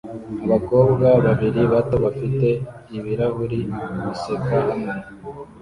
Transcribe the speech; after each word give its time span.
Abakobwa 0.45 1.07
babiri 1.25 1.61
bato 1.73 1.95
bafite 2.05 2.47
ibirahure 2.97 3.59
baseka 4.05 4.55
hamwe 4.67 4.91